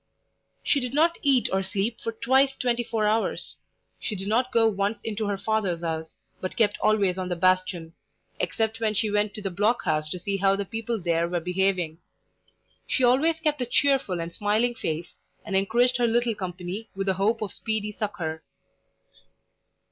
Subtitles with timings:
[0.63, 3.57] She did not eat or sleep for twice twenty four hours.
[3.99, 7.93] She did not go once into her father's house, but kept always on the bastion,
[8.39, 11.39] except when she went to the block house to see how the people there were
[11.39, 11.99] behaving.
[12.87, 15.13] She always kept a cheerful and smiling face,
[15.45, 18.41] and encouraged her little company with the hope of speedy succour.